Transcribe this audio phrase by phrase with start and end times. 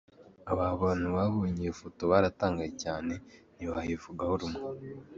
[0.53, 3.13] Abantu babonye iyo foto baratangaye cyane
[3.55, 4.61] ntibayivugaho rumwe.